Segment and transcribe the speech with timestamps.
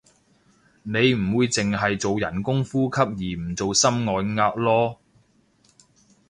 [0.81, 4.97] 你唔會淨係做人工呼吸而唔做心外壓囉